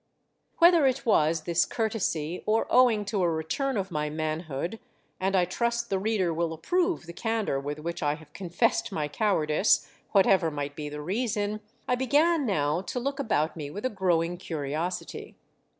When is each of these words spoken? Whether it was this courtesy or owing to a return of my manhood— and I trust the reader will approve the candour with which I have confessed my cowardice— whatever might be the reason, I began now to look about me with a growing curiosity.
Whether 0.57 0.87
it 0.87 1.05
was 1.05 1.41
this 1.43 1.63
courtesy 1.63 2.41
or 2.47 2.65
owing 2.71 3.05
to 3.05 3.21
a 3.21 3.29
return 3.29 3.77
of 3.77 3.91
my 3.91 4.09
manhood— 4.09 4.79
and 5.19 5.35
I 5.35 5.45
trust 5.45 5.91
the 5.91 5.99
reader 5.99 6.33
will 6.33 6.53
approve 6.53 7.05
the 7.05 7.13
candour 7.13 7.59
with 7.59 7.77
which 7.77 8.01
I 8.01 8.15
have 8.15 8.33
confessed 8.33 8.91
my 8.91 9.07
cowardice— 9.07 9.87
whatever 10.13 10.49
might 10.49 10.75
be 10.75 10.89
the 10.89 11.01
reason, 11.01 11.59
I 11.87 11.93
began 11.93 12.47
now 12.47 12.81
to 12.81 12.99
look 12.99 13.19
about 13.19 13.55
me 13.55 13.69
with 13.69 13.85
a 13.85 13.91
growing 13.91 14.37
curiosity. 14.37 15.35